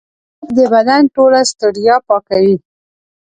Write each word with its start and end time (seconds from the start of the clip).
خوب 0.37 0.49
د 0.57 0.59
بدن 0.73 1.01
ټوله 1.15 1.39
ستړیا 1.51 1.95
پاکوي 2.07 2.55